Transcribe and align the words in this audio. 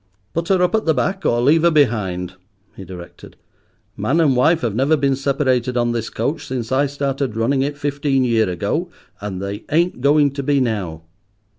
"Put 0.33 0.47
her 0.47 0.63
up 0.63 0.73
at 0.73 0.85
the 0.87 0.95
back, 0.95 1.27
or 1.27 1.39
leave 1.41 1.61
her 1.61 1.69
behind," 1.69 2.33
he 2.75 2.83
directed. 2.83 3.35
"Man 3.95 4.19
and 4.19 4.35
wife 4.35 4.61
have 4.61 4.73
never 4.73 4.97
been 4.97 5.15
separated 5.15 5.77
on 5.77 5.91
this 5.91 6.09
coach 6.09 6.47
since 6.47 6.71
I 6.71 6.87
started 6.87 7.35
running 7.37 7.61
it 7.61 7.77
fifteen 7.77 8.23
year 8.23 8.49
ago, 8.49 8.89
and 9.19 9.39
they 9.39 9.63
ain't 9.71 10.01
going 10.01 10.31
to 10.31 10.41
be 10.41 10.59
now." 10.59 11.03